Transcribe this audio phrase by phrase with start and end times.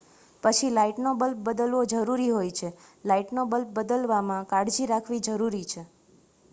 [0.43, 2.71] પછી લાઇટનો બલ્બ બદલવો જરૂરી હોય છે
[3.05, 5.85] લાઇટનો બલ્બ બદલવામાં કાળજી રાખવી જરૂરી છે